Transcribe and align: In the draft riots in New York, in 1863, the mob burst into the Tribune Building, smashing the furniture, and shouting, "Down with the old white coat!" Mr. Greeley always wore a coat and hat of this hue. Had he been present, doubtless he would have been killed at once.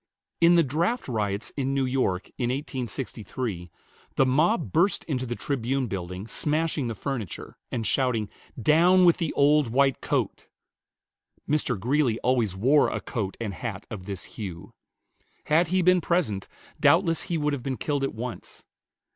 In 0.39 0.55
the 0.55 0.63
draft 0.63 1.07
riots 1.07 1.51
in 1.55 1.75
New 1.75 1.85
York, 1.85 2.25
in 2.39 2.49
1863, 2.49 3.69
the 4.15 4.25
mob 4.25 4.71
burst 4.71 5.03
into 5.03 5.27
the 5.27 5.35
Tribune 5.35 5.85
Building, 5.85 6.25
smashing 6.25 6.87
the 6.87 6.95
furniture, 6.95 7.55
and 7.71 7.85
shouting, 7.85 8.27
"Down 8.59 9.05
with 9.05 9.17
the 9.17 9.31
old 9.33 9.67
white 9.67 10.01
coat!" 10.01 10.47
Mr. 11.47 11.79
Greeley 11.79 12.17
always 12.21 12.55
wore 12.55 12.89
a 12.89 12.99
coat 12.99 13.37
and 13.39 13.53
hat 13.53 13.85
of 13.91 14.07
this 14.07 14.23
hue. 14.25 14.73
Had 15.43 15.67
he 15.67 15.83
been 15.83 16.01
present, 16.01 16.47
doubtless 16.79 17.25
he 17.25 17.37
would 17.37 17.53
have 17.53 17.61
been 17.61 17.77
killed 17.77 18.03
at 18.03 18.15
once. 18.15 18.65